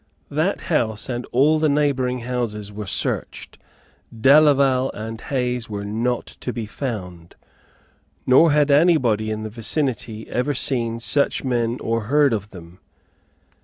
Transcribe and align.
That 0.31 0.61
house 0.61 1.09
and 1.09 1.27
all 1.31 1.59
the 1.59 1.69
neighbouring 1.69 2.21
houses 2.21 2.71
were 2.73 2.87
searched. 2.87 3.59
Delaval 4.11 4.91
and 4.95 5.21
Hayes 5.21 5.69
were 5.69 5.85
not 5.85 6.25
to 6.39 6.51
be 6.51 6.65
found, 6.65 7.35
nor 8.25 8.51
had 8.51 8.71
any 8.71 8.97
body 8.97 9.29
in 9.29 9.43
the 9.43 9.49
vicinity 9.51 10.27
ever 10.27 10.55
seen 10.55 10.99
such 10.99 11.43
men 11.43 11.77
or 11.81 12.05
heard 12.05 12.33
of 12.33 12.49
them. 12.49 12.79